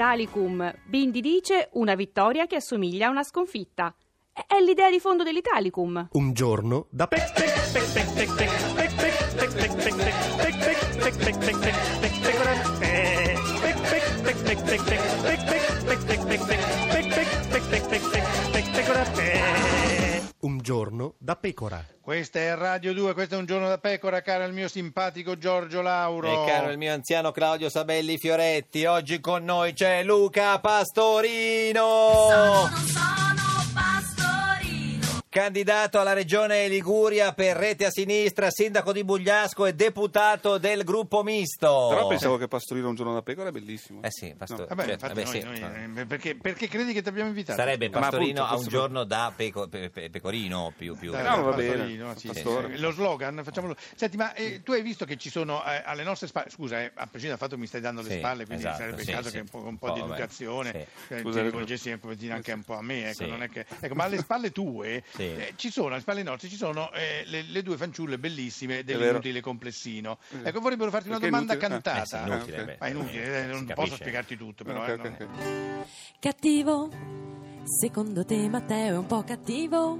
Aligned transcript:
Italicum. 0.00 0.72
Bindi 0.86 1.20
dice 1.20 1.68
una 1.72 1.94
vittoria 1.94 2.46
che 2.46 2.56
assomiglia 2.56 3.08
a 3.08 3.10
una 3.10 3.22
sconfitta. 3.22 3.94
È- 4.32 4.58
l'idea 4.62 4.88
di 4.88 4.98
fondo 4.98 5.22
dell'Italicum. 5.22 6.08
Un 6.12 6.32
giorno 6.32 6.86
da 6.88 7.06
pe- 7.06 7.18
Un 20.40 20.58
giorno 20.58 21.16
da 21.18 21.36
pecora. 21.36 21.84
Questa 22.00 22.38
è 22.38 22.54
Radio 22.54 22.94
2, 22.94 23.12
questo 23.12 23.34
è 23.34 23.38
un 23.38 23.44
giorno 23.44 23.68
da 23.68 23.76
pecora, 23.76 24.22
caro 24.22 24.44
il 24.44 24.54
mio 24.54 24.68
simpatico 24.68 25.36
Giorgio 25.36 25.82
Lauro. 25.82 26.46
E 26.46 26.46
caro 26.46 26.70
il 26.70 26.78
mio 26.78 26.94
anziano 26.94 27.30
Claudio 27.30 27.68
Sabelli 27.68 28.16
Fioretti, 28.16 28.86
oggi 28.86 29.20
con 29.20 29.44
noi 29.44 29.74
c'è 29.74 30.02
Luca 30.02 30.58
Pastorino. 30.58 31.90
Candidato 35.34 36.00
alla 36.00 36.12
regione 36.12 36.66
Liguria 36.66 37.32
per 37.32 37.56
rete 37.56 37.84
a 37.84 37.90
sinistra, 37.92 38.50
sindaco 38.50 38.92
di 38.92 39.04
Bugliasco 39.04 39.64
e 39.64 39.74
deputato 39.74 40.58
del 40.58 40.82
gruppo 40.82 41.22
misto. 41.22 41.86
Però 41.88 42.08
pensavo 42.08 42.36
che 42.36 42.48
Pastorino 42.48 42.88
un 42.88 42.96
giorno 42.96 43.14
da 43.14 43.22
pecora 43.22 43.50
è 43.50 43.52
bellissimo. 43.52 44.02
Eh 44.02 44.10
sì, 44.10 44.34
Pasto- 44.36 44.66
Vabbè, 44.66 44.82
cioè, 44.82 44.92
infatti 44.94 45.14
vabbè, 45.22 45.22
noi- 45.44 45.54
sì. 45.56 45.60
noi- 45.62 46.00
eh, 46.00 46.06
perché, 46.06 46.34
perché 46.34 46.66
credi 46.66 46.92
che 46.92 47.00
ti 47.02 47.08
abbiamo 47.10 47.28
invitato? 47.28 47.60
Sarebbe 47.60 47.88
Pastorino 47.90 48.42
appunto, 48.42 48.42
a 48.42 48.48
un 48.48 48.54
questo- 48.56 48.70
giorno 48.70 49.04
da 49.04 49.32
peco- 49.36 49.68
pe- 49.68 49.88
pe- 49.90 50.10
pecorino 50.10 50.72
più... 50.76 50.96
più 50.98 51.12
Dai, 51.12 51.22
No, 51.22 51.42
va 51.44 51.52
bene. 51.52 51.68
Pastorino, 51.76 52.14
sì, 52.18 52.30
sì. 52.34 52.78
Lo 52.80 52.90
slogan, 52.90 53.40
facciamolo. 53.44 53.76
Senti, 53.94 54.16
ma 54.16 54.34
eh, 54.34 54.64
tu 54.64 54.72
hai 54.72 54.82
visto 54.82 55.04
che 55.04 55.16
ci 55.16 55.30
sono 55.30 55.64
eh, 55.64 55.80
alle 55.84 56.02
nostre 56.02 56.26
spalle, 56.26 56.50
scusa, 56.50 56.80
eh, 56.80 56.86
a 56.86 57.06
prescindere 57.06 57.28
dal 57.28 57.38
fatto 57.38 57.54
che 57.54 57.60
mi 57.60 57.68
stai 57.68 57.80
dando 57.80 58.02
le 58.02 58.10
Sì, 58.10 58.18
spalle, 58.18 58.46
quindi 58.46 58.64
esatto, 58.64 58.78
sarebbe 58.78 59.02
sì, 59.04 59.10
il 59.10 59.14
caso 59.14 59.28
sì. 59.28 59.34
che 59.36 59.40
un 59.42 59.48
po', 59.48 59.58
un 59.58 59.78
po' 59.78 59.86
Oh, 59.90 59.92
di 59.92 60.00
vabbè, 60.00 60.12
educazione 60.12 60.86
sì. 61.06 61.14
eh, 61.14 61.22
ti 61.22 61.40
rivolgessi 61.40 61.96
anche 62.30 62.50
un 62.50 62.62
po' 62.64 62.74
a 62.74 62.82
me, 62.82 63.10
ecco, 63.10 63.22
Sì. 63.22 63.28
non 63.28 63.44
è 63.44 63.48
che- 63.48 63.64
ecco, 63.78 63.94
ma 63.94 64.02
alle 64.02 64.18
spalle 64.18 64.50
tue 64.50 65.04
Sì. 65.20 65.34
eh, 65.34 65.52
ci 65.56 65.70
sono, 65.70 65.88
alle 65.88 66.00
spalle 66.00 66.22
nostre 66.22 66.48
ci 66.48 66.56
sono 66.56 66.90
eh, 66.92 67.24
le, 67.26 67.42
le 67.42 67.62
due 67.62 67.76
fanciulle 67.76 68.18
bellissime 68.18 68.82
dell'inutile 68.84 69.40
complessino. 69.40 70.18
Ecco, 70.42 70.60
vorrebbero 70.60 70.90
farti 70.90 71.08
una 71.08 71.18
domanda 71.18 71.52
inutile? 71.52 71.74
Eh 71.76 71.80
cantata. 71.80 72.04
sì, 72.24 72.30
inutile, 72.30 72.56
Ah, 72.56 72.60
ok. 72.60 72.64
beh, 72.66 72.76
Ma 72.80 72.88
inutile, 72.88 73.22
eh, 73.24 73.42
si 73.42 73.46
non 73.48 73.58
capisce. 73.66 73.74
posso 73.74 73.94
spiegarti 73.96 74.36
tutto, 74.36 74.64
però. 74.64 74.80
Ok, 74.82 74.88
eh, 74.88 74.92
ok, 74.92 74.98
non- 74.98 75.16
ok. 75.82 75.86
Cattivo? 76.18 76.90
Secondo 77.64 78.24
te 78.24 78.48
Matteo 78.48 78.94
è 78.94 78.96
un 78.96 79.06
po' 79.06 79.22
cattivo? 79.22 79.98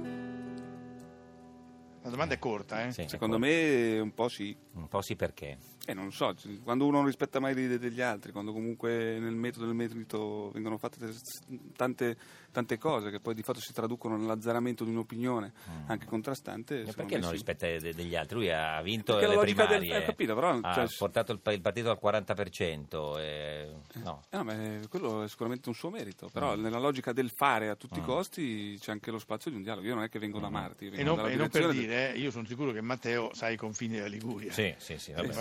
La 2.03 2.09
domanda 2.09 2.33
è 2.33 2.39
corta, 2.39 2.83
eh? 2.87 2.91
Sì, 2.91 3.05
Secondo 3.07 3.37
me 3.37 3.99
un 3.99 4.11
po' 4.15 4.27
sì. 4.27 4.55
Un 4.73 4.87
po' 4.87 5.01
sì 5.03 5.15
perché. 5.15 5.59
Eh, 5.85 5.93
non 5.93 6.11
so, 6.11 6.33
quando 6.63 6.85
uno 6.87 6.97
non 6.97 7.05
rispetta 7.05 7.39
mai 7.39 7.53
le 7.53 7.61
idee 7.61 7.77
degli 7.77 8.01
altri, 8.01 8.31
quando 8.31 8.51
comunque 8.53 9.19
nel 9.19 9.35
metodo 9.35 9.67
del 9.67 9.75
merito 9.75 10.49
vengono 10.51 10.77
fatte 10.79 10.97
te- 10.97 11.59
tante, 11.75 12.17
tante 12.51 12.77
cose 12.77 13.09
che 13.09 13.19
poi 13.19 13.33
di 13.33 13.41
fatto 13.43 13.59
si 13.59 13.73
traducono 13.73 14.17
nell'azzeramento 14.17 14.83
di 14.83 14.91
un'opinione 14.91 15.51
anche 15.87 16.05
contrastante. 16.05 16.81
E 16.83 16.93
perché 16.93 17.15
non 17.17 17.27
sì. 17.29 17.31
rispetta 17.33 17.65
de- 17.67 17.93
degli 17.93 18.15
altri? 18.15 18.35
Lui 18.35 18.51
ha 18.51 18.81
vinto 18.81 19.13
Perché 19.13 19.27
le 19.27 19.35
la 19.35 19.41
logica 19.41 19.65
del- 19.65 19.79
primarie, 19.79 20.03
ho 20.03 20.05
capito, 20.05 20.35
però, 20.35 20.57
ha 20.61 20.73
cioè- 20.73 20.87
portato 20.97 21.31
il, 21.31 21.39
il 21.45 21.61
partito 21.61 21.89
al 21.89 21.97
40%. 22.01 23.17
e- 23.19 23.67
no. 24.03 24.21
Eh, 24.29 24.37
no, 24.43 24.51
è- 24.51 24.79
quello 24.89 25.23
è 25.23 25.27
sicuramente 25.29 25.69
un 25.69 25.75
suo 25.75 25.89
merito, 25.89 26.29
però 26.31 26.55
Mm. 26.55 26.61
nella 26.61 26.79
logica 26.79 27.13
del 27.13 27.29
fare 27.29 27.69
a 27.69 27.75
tutti 27.75 27.99
i 27.99 28.03
costi 28.03 28.77
c'è 28.79 28.91
anche 28.91 29.11
lo 29.11 29.19
spazio 29.19 29.49
di 29.51 29.57
un 29.57 29.63
dialogo. 29.63 29.87
Io 29.87 29.95
non 29.95 30.03
è 30.03 30.09
che 30.09 30.19
vengo 30.19 30.39
da 30.39 30.49
Marti, 30.49 30.87
E 30.87 30.89
vengo 30.89 31.05
non, 31.05 31.15
dalla 31.17 31.29
e 31.29 31.35
non 31.35 31.49
per 31.49 31.69
dire, 31.71 32.13
eh, 32.13 32.17
io 32.17 32.31
sono 32.31 32.45
sicuro 32.45 32.71
che 32.71 32.81
Matteo 32.81 33.29
sa 33.33 33.49
i 33.49 33.55
confini 33.57 33.95
della 33.95 34.07
Liguria. 34.07 34.51
Sì, 34.51 34.73
sì, 34.77 34.97
sì, 34.97 35.11
vabbè, 35.13 35.27
Eh, 35.27 35.33
sì. 35.33 35.39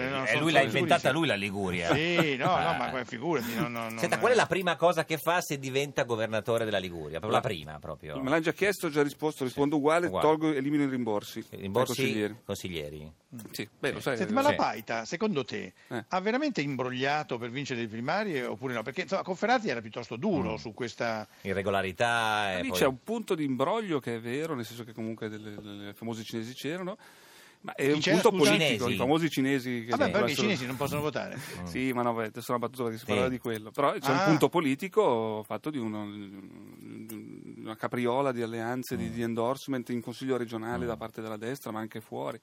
eh, 0.00 0.08
non 0.08 0.22
E 0.24 0.26
sono- 0.28 0.40
lui 0.40 0.52
l'ha 0.52 0.62
inventata 0.62 1.10
lui 1.12 1.26
la 1.26 1.34
Liguria. 1.34 1.94
Sì, 1.94 2.36
no, 2.36 2.46
no, 2.46 2.74
ma 2.76 3.04
figurati. 3.04 3.54
no, 3.54 3.68
no, 3.68 3.88
no, 3.90 3.98
Senta, 3.98 4.16
no. 4.16 4.20
qual 4.20 4.32
è 4.32 4.36
la 4.36 4.46
prima 4.46 4.76
cosa 4.76 5.04
che 5.04 5.18
fa 5.18 5.40
se 5.40 5.58
diventa 5.58 6.02
governatore 6.04 6.30
della 6.40 6.78
Liguria? 6.78 7.18
Proprio 7.18 7.32
la 7.32 7.40
prima, 7.40 7.78
proprio. 7.78 8.20
Me 8.20 8.30
l'hanno 8.30 8.42
già 8.42 8.52
chiesto, 8.52 8.86
ho 8.86 8.90
già 8.90 9.02
risposto, 9.02 9.44
rispondo 9.44 9.76
uguale, 9.76 10.06
Uguale. 10.06 10.26
tolgo, 10.26 10.52
elimino 10.52 10.84
i 10.84 10.88
rimborsi. 10.88 11.44
Rimborsi 11.50 11.94
consiglieri. 12.02 12.36
consiglieri. 12.44 13.12
Sì, 13.50 13.68
beh, 13.78 13.92
lo 13.92 14.00
sai. 14.00 14.16
Senti, 14.16 14.32
ma 14.32 14.42
la 14.42 14.54
Paita, 14.54 15.04
secondo 15.04 15.44
te, 15.44 15.72
Eh. 15.88 16.04
ha 16.08 16.20
veramente 16.20 16.60
imbrogliato 16.60 17.38
per 17.38 17.50
vincere 17.50 17.80
le 17.80 17.88
primarie 17.88 18.44
oppure 18.44 18.74
no? 18.74 18.82
Perché 18.82 19.02
insomma, 19.02 19.22
Conferati 19.22 19.68
era 19.68 19.80
piuttosto 19.80 20.16
duro 20.16 20.56
su 20.56 20.72
questa... 20.74 21.26
Irregolarità. 21.42 22.58
e 22.58 22.62
Lì 22.62 22.68
poi- 22.68 22.78
c'è 22.78 22.86
un 22.86 23.02
punto 23.02 23.34
di 23.34 23.44
imbroglio 23.44 24.00
che 24.00 24.16
è 24.16 24.20
vero, 24.20 24.54
nel 24.54 24.64
senso 24.64 24.84
che 24.84 24.92
comunque 24.92 25.28
delle, 25.28 25.54
delle 25.54 25.94
famose 25.94 26.22
cinesi 26.22 26.52
c'erano, 26.54 26.96
ma 27.62 27.74
è 27.74 27.92
un 27.92 28.00
c'era, 28.00 28.20
punto 28.20 28.36
scusa? 28.36 28.50
politico, 28.50 28.76
Cinesi. 28.84 28.92
i 28.92 28.96
famosi 28.96 29.30
cinesi 29.30 29.84
che 29.84 29.90
Vabbè, 29.96 30.10
perché 30.10 30.32
i 30.32 30.34
cinesi 30.36 30.66
non 30.66 30.76
possono 30.76 31.00
votare. 31.00 31.38
Sì, 31.64 31.92
ma 31.92 32.02
no, 32.02 32.12
beh, 32.14 32.26
adesso 32.26 32.52
è 32.52 32.56
una 32.56 32.66
battuta 32.68 32.90
si 32.90 32.98
Sì. 32.98 33.04
parlava 33.06 33.28
di 33.28 33.38
quello. 33.38 33.70
Però 33.70 33.92
c'è 33.92 34.10
Ah. 34.12 34.18
un 34.18 34.24
punto 34.24 34.48
politico 34.48 35.42
fatto 35.46 35.70
di 35.70 35.78
uno- 35.78 36.10
di 36.10 37.54
una 37.62 37.76
capriola 37.76 38.32
di 38.32 38.42
alleanze, 38.42 38.94
Mm. 38.96 38.98
di, 38.98 39.10
di 39.10 39.22
endorsement 39.22 39.88
in 39.90 40.00
consiglio 40.00 40.36
regionale 40.36 40.86
da 40.86 40.96
parte 40.96 41.20
della 41.22 41.36
destra, 41.36 41.70
ma 41.70 41.78
anche 41.80 42.00
fuori, 42.00 42.40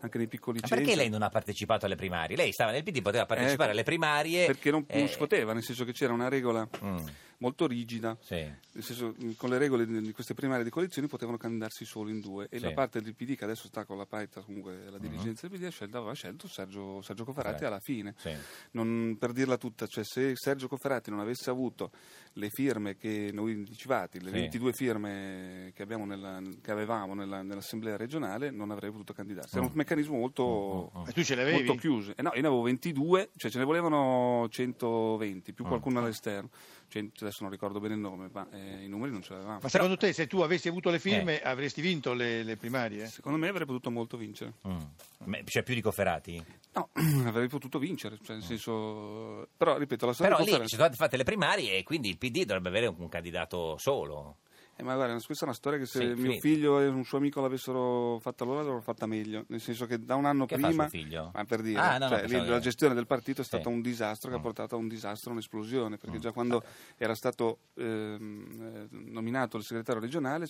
anche 0.00 0.18
nei 0.18 0.26
piccoli 0.26 0.58
Ma 0.60 0.66
centri. 0.66 0.84
perché 0.84 1.00
lei 1.00 1.08
non 1.10 1.22
ha 1.22 1.28
partecipato 1.28 1.86
alle 1.86 1.94
primarie? 1.96 2.36
Lei 2.36 2.52
stava 2.52 2.72
nel 2.72 2.82
PD, 2.82 3.00
poteva 3.02 3.26
partecipare 3.26 3.62
Ecco, 3.70 3.72
alle 3.72 3.82
primarie. 3.84 4.46
Perché 4.46 4.70
non, 4.70 4.84
non 4.88 5.02
eh, 5.04 5.08
si 5.08 5.16
poteva, 5.16 5.52
nel 5.52 5.62
senso 5.62 5.84
che 5.84 5.92
c'era 5.92 6.12
una 6.12 6.28
regola 6.28 6.68
mm, 6.84 6.96
molto 7.38 7.66
rigida. 7.66 8.16
sì. 8.20 8.34
Nel 8.76 8.84
senso, 8.84 9.14
con 9.38 9.48
le 9.48 9.56
regole 9.56 9.86
di 9.86 10.12
queste 10.12 10.34
primarie 10.34 10.62
di 10.62 10.68
coalizioni 10.68 11.08
potevano 11.08 11.38
candidarsi 11.38 11.86
solo 11.86 12.10
in 12.10 12.20
due 12.20 12.46
e 12.50 12.58
Sì. 12.58 12.64
La 12.64 12.72
parte 12.72 13.00
del 13.00 13.14
PD 13.14 13.34
che 13.34 13.44
adesso 13.44 13.68
sta 13.68 13.84
con 13.86 13.96
la 13.96 14.04
paita 14.04 14.42
comunque 14.42 14.90
la 14.90 14.98
dirigenza 14.98 15.48
del 15.48 15.58
PD 15.58 15.64
ha 15.64 15.70
scelto, 15.70 15.96
aveva 15.96 16.12
scelto 16.12 16.46
Sergio, 16.46 17.00
Sergio 17.00 17.24
Cofferati 17.24 17.62
Cofferati. 17.62 17.64
alla 17.64 17.80
fine 17.80 18.14
Sì. 18.18 18.34
Non- 18.72 19.16
per 19.18 19.32
dirla 19.32 19.56
tutta 19.56 19.86
cioè 19.86 20.04
se 20.04 20.32
Sergio 20.34 20.68
Cofferati 20.68 21.08
non 21.10 21.20
avesse 21.20 21.48
avuto 21.48 21.90
le 22.36 22.48
firme 22.50 22.96
che 22.96 23.30
noi 23.32 23.62
dicevati 23.64 24.20
le 24.20 24.30
Sì. 24.30 24.32
22 24.36 24.72
firme 24.72 25.72
che, 25.74 25.82
abbiamo 25.82 26.04
nella- 26.04 26.40
che 26.62 26.70
avevamo 26.70 27.14
nella- 27.14 27.40
nell'assemblea 27.42 27.96
regionale 27.96 28.50
non 28.50 28.70
avrei 28.70 28.90
potuto 28.90 29.12
candidarsi 29.14 29.56
era 29.56 29.64
un 29.64 29.72
meccanismo 29.74 30.16
molto, 30.18 30.92
ce 31.14 31.34
l'avevi? 31.34 31.56
molto 31.64 31.74
chiuso 31.76 32.12
Eh 32.14 32.22
no, 32.22 32.30
io 32.34 32.40
ne 32.42 32.46
avevo 32.46 32.62
22 32.62 33.30
cioè 33.36 33.50
ce 33.50 33.58
ne 33.58 33.64
volevano 33.64 34.46
120 34.50 35.52
più 35.54 35.64
qualcuno 35.64 35.98
all'esterno 36.00 36.50
100 36.88 37.24
adesso 37.24 37.38
non 37.42 37.50
ricordo 37.50 37.80
bene 37.80 37.94
il 37.94 38.00
nome 38.00 38.28
ma 38.32 38.46
eh, 38.52 38.84
i 38.84 38.88
numeri 38.88 39.12
non 39.12 39.22
ce 39.22 39.32
l'avevamo 39.32 39.58
Ma 39.62 39.68
secondo 39.68 39.96
te, 39.96 40.12
se 40.12 40.26
tu 40.26 40.40
avessi 40.40 40.68
avuto 40.68 40.90
le 40.90 40.98
firme, 40.98 41.40
avresti 41.40 41.80
vinto 41.80 42.12
le, 42.12 42.42
le 42.42 42.56
primarie? 42.56 43.06
Secondo 43.06 43.38
me 43.38 43.48
avrei 43.48 43.66
potuto 43.66 43.90
molto 43.90 44.16
vincere. 44.16 44.52
Mm. 44.68 44.76
Ma- 45.24 45.38
Cioè 45.44 45.62
più 45.64 45.74
di 45.74 45.80
Cofferati? 45.80 46.44
No, 46.74 46.90
avrei 47.26 47.48
potuto 47.48 47.78
vincere, 47.80 48.18
cioè 48.22 48.36
nel 48.36 48.44
senso... 48.44 49.48
Però, 49.56 49.76
ripeto, 49.78 50.06
la 50.06 50.12
storia 50.12 50.32
Però 50.36 50.44
lì 50.44 50.50
ci 50.52 50.56
sono 50.56 50.68
state 50.84 50.94
fatte 50.94 51.16
le 51.16 51.24
primarie 51.24 51.78
e 51.78 51.82
quindi 51.82 52.08
il 52.08 52.18
PD 52.30 52.44
dovrebbe 52.44 52.68
avere 52.68 52.86
un 52.86 53.08
candidato 53.08 53.76
solo. 53.78 54.38
Eh, 54.78 54.82
ma 54.82 54.94
guarda, 54.94 55.14
questa 55.14 55.44
è 55.44 55.48
una 55.48 55.54
storia 55.56 55.78
che 55.78 55.86
se 55.86 56.00
Sì, 56.00 56.04
mio 56.06 56.16
finito. 56.16 56.40
figlio 56.40 56.80
e 56.80 56.86
un 56.88 57.02
suo 57.02 57.16
amico 57.16 57.40
l'avessero 57.40 58.18
fatta 58.20 58.44
loro, 58.44 58.56
l'avrebbero 58.58 58.82
fatta 58.82 59.06
meglio. 59.06 59.44
Nel 59.48 59.60
senso 59.60 59.86
che 59.86 60.04
da 60.04 60.16
un 60.16 60.26
anno 60.26 60.44
Che 60.44 60.56
prima... 60.56 60.86
Ma 61.32 61.44
per 61.46 61.62
dire, 61.62 61.80
Ah, 61.80 61.96
no, 61.96 62.08
cioè, 62.08 62.26
lì 62.26 62.44
la 62.46 62.58
gestione 62.58 62.92
del 62.92 63.06
partito 63.06 63.40
è 63.40 63.44
Sì. 63.44 63.56
Mm. 63.56 63.58
stata 63.60 63.74
un 63.74 63.80
disastro 63.80 64.28
che 64.30 64.36
ha 64.36 64.40
portato 64.40 64.74
a 64.74 64.78
un 64.78 64.86
disastro, 64.86 65.32
un'esplosione, 65.32 65.96
perché 65.96 66.18
già 66.18 66.32
quando 66.32 66.62
era 66.98 67.14
stato 67.14 67.60
ehm, 67.74 68.88
eh, 68.90 68.96
nominato 69.10 69.56
il 69.56 69.62
segretario 69.64 70.00
regionale 70.02 70.46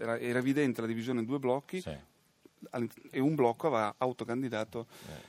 era, 0.00 0.18
era 0.18 0.38
evidente 0.40 0.80
la 0.80 0.86
divisione 0.88 1.20
in 1.20 1.26
due 1.26 1.38
blocchi 1.38 1.80
Sì. 1.80 1.96
e 3.10 3.20
un 3.20 3.34
blocco 3.36 3.68
aveva 3.68 3.94
autocandidato 3.98 4.86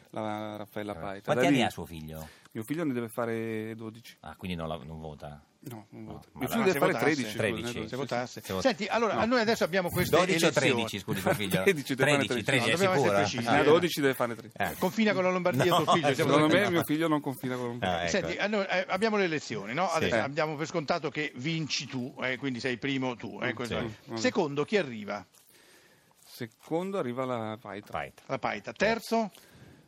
la 0.10 0.56
Raffaella 0.56 0.96
Paita. 0.96 1.18
Eh. 1.18 1.22
Quanti 1.22 1.42
Da 1.44 1.48
anni 1.50 1.58
lì- 1.58 1.64
ha 1.64 1.70
suo 1.70 1.86
figlio? 1.86 2.28
Mio 2.54 2.64
figlio 2.64 2.84
ne 2.84 2.94
deve 2.94 3.10
fare 3.10 3.76
12. 3.76 4.18
Ah, 4.22 4.36
quindi 4.36 4.58
non, 4.58 4.68
la- 4.68 4.82
non 4.84 5.00
vota. 5.00 5.40
No, 5.62 5.88
non 5.90 6.06
la- 6.06 6.48
figlio 6.48 6.48
se 6.48 6.58
deve 6.64 6.80
fare 6.80 6.92
votasse. 6.94 7.04
13. 7.16 7.24
scusa, 7.26 7.38
13. 7.38 7.80
ne 7.82 7.88
Se 7.90 7.96
votasse. 7.98 8.42
se 8.42 8.54
vot- 8.54 8.62
Senti, 8.62 8.86
allora, 8.86 9.26
noi 9.26 9.42
adesso 9.42 9.66
abbiamo 9.66 9.90
queste 9.90 10.16
12 10.16 10.32
o 10.32 10.48
elezioni. 10.48 10.72
13, 10.74 11.00
scusi 11.00 11.22
tuo 11.22 11.34
figlio? 11.34 11.62
13, 11.64 11.96
deve 11.96 12.12
fare 12.12 12.26
13, 12.26 12.44
13. 12.44 12.44
13 12.46 12.70
è 12.70 12.72
No, 12.72 12.78
dobbiamo 12.78 12.94
sicuro? 12.96 13.12
essere 13.12 13.30
precisi. 13.30 13.50
Ne 13.52 13.58
ha 13.58 13.62
Eh. 13.62 13.64
12 13.66 14.02
deve 14.02 14.14
fare 14.14 14.36
3. 14.36 14.52
Eh. 14.56 14.76
Confina 14.80 15.14
con 15.14 15.24
la 15.24 15.32
Lombardia 15.32 15.66
No, 15.66 15.84
tuo 15.84 15.94
figlio? 15.94 16.14
Secondo 16.14 16.48
me 16.48 16.70
mio 16.70 16.84
figlio 16.86 17.08
non 17.10 17.20
confina 17.22 17.56
con 17.58 17.66
un 17.72 17.78
Ah, 17.82 18.02
ecco. 18.04 18.10
Senti, 18.10 18.38
allora, 18.38 18.70
eh, 18.70 18.86
abbiamo 18.88 19.18
le 19.18 19.26
elezioni, 19.26 19.74
no? 19.74 19.90
Sì. 19.90 19.96
Adesso 19.98 20.16
Eh. 20.16 20.20
abbiamo 20.20 20.56
per 20.56 20.66
scontato 20.68 21.10
che 21.10 21.34
vinci 21.36 21.86
tu, 21.88 22.16
eh, 22.22 22.38
quindi 22.38 22.62
sei 22.62 22.78
primo 22.78 23.16
tu. 23.18 23.38
eh, 23.42 23.52
questo 23.54 23.78
Sì. 23.80 24.14
è. 24.14 24.18
Secondo, 24.18 24.64
chi 24.64 24.78
arriva? 24.78 25.26
Secondo 26.24 26.98
arriva 27.00 27.26
la 27.26 27.58
Paita. 27.60 27.92
Paita. 27.92 28.24
La 28.28 28.40
Paita. 28.40 28.72
Terzo? 28.72 29.30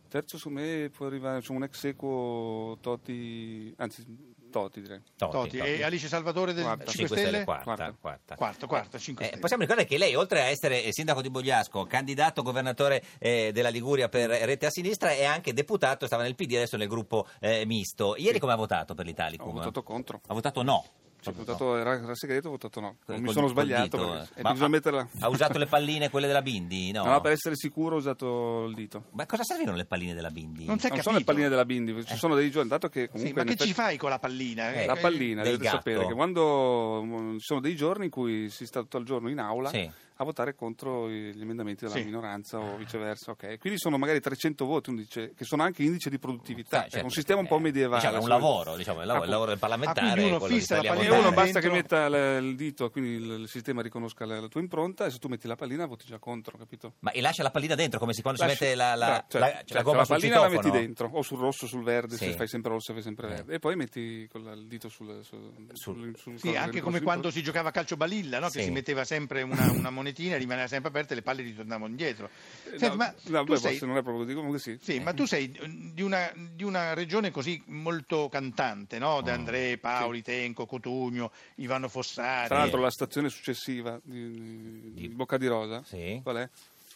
Terzo 0.10 0.38
su 0.38 0.50
me 0.50 0.90
può 0.94 1.06
arrivare 1.06 1.40
c'è 1.40 1.52
un 1.54 1.64
ex 1.64 1.86
equo 1.86 2.78
Toti, 2.82 3.74
anzi 3.78 4.04
Toti 4.52 4.82
direi. 4.82 5.02
Toti, 5.18 5.32
Toti. 5.32 5.58
Toti. 5.58 5.70
E 5.72 5.84
Alice 5.84 6.08
Salvatore 6.08 6.54
del 6.54 6.64
Quarta. 6.64 6.92
5 6.92 6.94
5 7.08 7.16
Stelle? 7.18 7.28
stelle, 7.30 7.44
quarta, 7.46 7.64
Quarta. 8.00 8.36
quarta. 8.36 8.68
Quarto, 8.68 9.00
5 9.00 9.24
Eh, 9.24 9.28
Stelle. 9.28 9.42
possiamo 9.42 9.64
ricordare 9.64 9.88
che 9.88 9.98
lei, 9.98 10.14
oltre 10.16 10.42
a 10.42 10.46
essere 10.46 10.84
eh, 10.84 10.94
sindaco 10.94 11.22
di 11.22 11.30
Bogliasco, 11.32 11.86
candidato 11.86 12.44
governatore 12.44 13.02
eh, 13.18 13.52
della 13.52 13.70
Liguria 13.70 14.08
per 14.10 14.30
Rete 14.30 14.68
a 14.68 14.70
Sinistra, 14.70 15.12
è 15.12 15.24
anche 15.24 15.54
deputato, 15.54 16.06
stava 16.06 16.22
nel 16.24 16.36
PD, 16.36 16.54
adesso 16.56 16.78
nel 16.78 16.88
gruppo 16.88 17.26
eh, 17.40 17.66
misto. 17.66 18.16
Ieri 18.18 18.38
come 18.40 18.54
ha 18.54 18.58
votato 18.58 18.94
per 18.94 19.06
l'Italicum? 19.06 19.50
Ho 19.50 19.54
votato 19.54 19.82
contro. 19.84 20.22
Ha 20.28 20.34
votato 20.34 20.62
no. 20.62 20.86
Ho 21.24 21.34
votato, 21.34 21.76
era, 21.78 21.94
era 22.02 22.16
segreto, 22.16 22.48
ho 22.48 22.52
votato 22.52 22.80
no. 22.80 22.96
Col- 23.06 23.18
mi 23.20 23.26
col- 23.26 23.34
sono 23.34 23.48
sbagliato. 23.48 23.84
dito, 23.98 24.10
perché- 24.12 24.40
eh. 24.40 24.42
Ma 24.42 24.50
bisogna 24.52 24.68
ha, 24.68 24.70
metterla. 24.72 25.08
ha 25.20 25.30
usato 25.30 25.58
le 25.60 25.66
palline, 25.68 26.10
quelle 26.10 26.28
della 26.28 26.42
Bindi? 26.42 26.92
No. 26.92 27.04
No, 27.06 27.22
per 27.22 27.32
essere 27.34 27.56
sicuro 27.56 27.96
ho 27.96 28.00
usato 28.00 28.66
il 28.66 28.74
dito. 28.74 29.04
Ma 29.12 29.26
cosa 29.28 29.44
servivano 29.44 29.78
le 29.78 29.86
palline 29.86 30.14
della 30.16 30.32
Bindi? 30.32 30.60
Non 30.66 30.68
non 30.70 30.78
capito. 30.78 31.02
sono 31.04 31.18
le 31.18 31.24
palline 31.24 31.50
della 31.50 31.66
Bindi, 31.66 32.06
ci 32.06 32.16
sono 32.18 32.34
dei 32.36 32.50
giorni, 32.50 32.70
dato 32.70 32.90
che 32.90 33.02
Sì, 33.02 33.08
comunque 33.10 33.34
ma 33.34 33.42
in 33.42 33.48
che 33.48 33.54
effetti- 33.54 33.70
ci 33.70 33.74
fai 33.76 33.98
con 33.98 34.10
la 34.10 34.20
pallina? 34.20 34.74
Eh, 34.74 34.86
La 34.86 34.96
pallina, 34.96 35.44
dovete 35.44 35.66
sapere 35.68 36.08
che 36.08 36.14
quando 36.14 37.04
mm, 37.04 37.34
ci 37.38 37.46
sono 37.46 37.60
dei 37.60 37.76
giorni 37.76 38.06
in 38.06 38.12
cui 38.12 38.50
si 38.50 38.66
sta 38.66 38.82
tutto 38.82 38.98
il 38.98 39.06
giorno 39.06 39.30
in 39.30 39.40
aula 39.40 39.70
Sì. 39.70 39.90
A 40.22 40.26
votare 40.26 40.56
contro 40.56 41.10
gli 41.10 41.42
emendamenti 41.42 41.86
della 41.86 41.98
Sì. 41.98 42.04
minoranza 42.06 42.60
o 42.60 42.78
viceversa, 42.78 43.32
ok? 43.32 43.58
Quindi 43.60 43.80
sono 43.80 43.98
magari 43.98 44.20
300 44.20 44.66
voti, 44.66 44.94
dice, 44.94 45.34
che 45.36 45.44
sono 45.46 45.64
anche 45.64 45.84
indice 45.84 46.10
di 46.10 46.20
produttività, 46.20 46.86
è 46.86 46.90
certo, 46.90 47.06
un 47.06 47.12
sistema 47.12 47.40
un 47.40 47.48
po' 47.48 47.58
eh, 47.58 47.62
medievale. 47.62 48.02
Diciamo, 48.02 48.20
è 48.20 48.22
un 48.24 48.30
lavoro, 48.30 48.76
diciamo, 48.76 49.02
il 49.02 49.08
lavoro, 49.08 49.26
il 49.26 49.32
lavoro 49.32 49.50
del 49.50 49.60
parlamentare. 49.60 50.22
Ah, 50.22 50.26
uno 50.26 50.40
fissa 50.40 50.82
la 50.82 50.94
pallina 50.94 51.18
uno 51.18 51.32
basta 51.32 51.60
che 51.60 51.70
metta 51.70 52.08
l- 52.10 52.44
il 52.44 52.56
dito, 52.56 52.90
quindi 52.90 53.12
il, 53.16 53.32
il 53.42 53.48
sistema 53.48 53.82
riconosca 53.82 54.26
la, 54.26 54.40
la 54.40 54.48
tua 54.48 54.62
impronta 54.62 55.06
e 55.06 55.10
se 55.12 55.18
tu 55.18 55.28
metti 55.28 55.48
la 55.48 55.56
pallina 55.56 55.86
voti 55.86 56.06
già 56.06 56.20
contro, 56.20 56.58
capito? 56.58 56.94
Ma 57.00 57.12
e 57.12 57.22
lascia 57.22 57.44
la 57.44 57.52
pallina 57.52 57.76
dentro 57.76 58.00
come 58.00 58.14
si, 58.14 58.22
quando 58.22 58.42
Lasci- 58.42 58.58
si 58.58 58.64
mette 58.64 58.76
la, 58.76 58.96
la, 58.96 59.06
Bra- 59.06 59.26
cioè, 59.28 59.42
la- 59.42 59.48
cioè, 59.66 59.78
la 59.78 59.82
gomma 59.84 59.98
la 59.98 60.06
sul 60.06 60.16
pallina 60.16 60.40
la 60.42 60.50
metti 60.50 60.70
dentro, 60.72 61.10
o 61.14 61.22
sul 61.22 61.40
rosso, 61.40 61.68
sul 61.68 61.84
verde, 61.84 62.16
Sì. 62.18 62.26
se 62.26 62.32
fai 62.34 62.48
sempre 62.48 62.72
rosso 62.72 62.94
fai 62.94 63.02
sempre 63.02 63.28
Eh. 63.28 63.30
verde. 63.32 63.54
E 63.56 63.60
poi 63.60 63.76
metti 63.76 64.28
con 64.32 64.44
la- 64.44 64.54
il 64.54 64.68
dito 64.68 64.88
sul... 64.90 65.20
sul, 65.24 65.50
Sul- 65.74 66.16
sul- 66.18 66.38
Sì, 66.40 66.56
anche 66.56 66.82
come 66.82 67.02
quando 67.02 67.32
si 67.32 67.42
giocava 67.42 67.70
a 67.70 67.72
calcio 67.72 67.96
balilla, 67.98 68.40
no? 68.40 68.48
che 68.50 68.60
Sì. 68.60 68.66
si 68.66 68.72
metteva 68.72 69.04
sempre 69.04 69.42
una, 69.42 69.72
una 69.72 69.90
monetina, 70.12 70.38
rimaneva 70.38 70.68
sempre 70.68 70.90
aperta 70.90 71.14
e 71.14 71.16
le 71.16 71.22
palle 71.22 71.42
ritornavano 71.42 71.90
indietro. 71.90 72.30
Eh, 72.66 72.78
Senti, 72.78 72.88
no, 72.88 72.96
ma 72.96 73.14
no, 73.28 73.44
tu 73.44 73.52
beh, 73.54 73.58
sei, 73.58 73.70
forse 73.72 73.86
non 73.86 73.98
è 73.98 74.02
proprio 74.02 74.24
così, 74.24 74.36
comunque 74.36 74.60
sì. 74.60 74.78
sì, 74.82 75.00
ma 75.00 75.14
tu 75.14 75.26
sei 75.26 75.52
di 75.94 76.02
una, 76.02 76.32
di 76.36 76.64
una 76.64 76.94
regione 76.94 77.32
così 77.32 77.62
molto 77.68 78.30
cantante, 78.30 79.00
no? 79.00 79.22
De 79.22 79.32
André, 79.32 79.78
Paoli, 79.78 80.22
Tenco, 80.22 80.66
Cotugno, 80.66 81.32
Ivano 81.56 81.88
Fossati. 81.88 82.48
Tra 82.50 82.58
l'altro 82.58 82.82
la 82.82 82.92
stazione 82.92 83.30
successiva 83.30 84.00
di, 84.04 84.94
di 84.94 85.08
Bocca 85.10 85.38
di 85.38 85.48
Rosa, 85.48 85.84
Sì. 85.84 86.20
qual 86.22 86.38
è? 86.38 86.50